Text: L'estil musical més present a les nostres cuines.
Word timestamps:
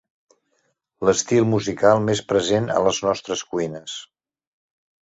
L'estil 1.09 1.45
musical 1.51 2.01
més 2.09 2.25
present 2.33 2.73
a 2.79 2.83
les 2.89 3.05
nostres 3.09 3.47
cuines. 3.53 4.01